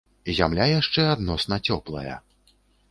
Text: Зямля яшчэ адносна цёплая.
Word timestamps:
Зямля 0.37 0.65
яшчэ 0.79 1.01
адносна 1.15 1.55
цёплая. 1.69 2.15